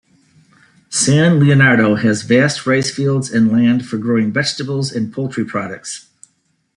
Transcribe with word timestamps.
San 0.89 1.39
Leonardo 1.39 1.93
has 1.93 2.23
vast 2.23 2.65
rice 2.65 2.89
fields 2.89 3.29
and 3.31 3.51
land 3.51 3.85
for 3.85 3.99
growing 3.99 4.33
vegetables 4.33 4.91
and 4.91 5.13
poultry 5.13 5.45
products. 5.45 6.07